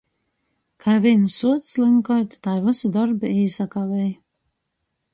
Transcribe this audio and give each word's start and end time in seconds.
Kai 0.85 0.95
vīns 1.03 1.35
suoc 1.41 1.69
slynkuot, 1.73 2.35
tai 2.49 2.57
vysi 2.65 2.93
dorbi 2.99 3.35
īsakavej. 3.45 4.13